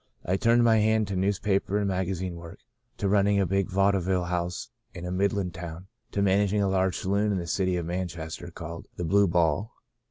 I 0.25 0.35
turned 0.35 0.63
my 0.63 0.77
hand 0.77 1.07
to 1.09 1.15
newspaper 1.15 1.77
and 1.77 1.87
maga 1.87 2.13
zine 2.13 2.33
work, 2.33 2.57
to 2.97 3.07
running 3.07 3.39
a 3.39 3.45
big 3.45 3.69
vaudeville 3.69 4.23
house 4.23 4.71
in 4.95 5.05
a 5.05 5.11
Midland 5.11 5.53
town, 5.53 5.89
to 6.11 6.23
managing 6.23 6.63
a 6.63 6.67
large 6.69 6.97
sa 6.97 7.07
loon 7.09 7.31
in 7.31 7.37
the 7.37 7.45
city 7.45 7.77
of 7.77 7.85
Manchester, 7.85 8.49
called 8.49 8.87
*The 8.95 9.05
Blue 9.05 9.27
Ball.' 9.27 9.71